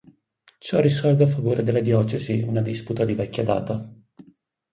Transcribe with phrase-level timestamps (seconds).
[0.57, 3.87] Ciò risolve a favore della diocesi una disputa di vecchia data.